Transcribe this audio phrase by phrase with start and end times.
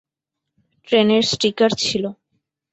[0.87, 2.03] ট্রেনের স্টিকার ছিল।